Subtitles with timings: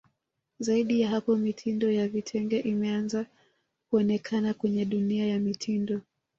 [0.59, 3.25] Zaidi ya hapo mitindo ya vitenge imeanze
[3.89, 6.01] kuonekana kwenye dunia ya mitindo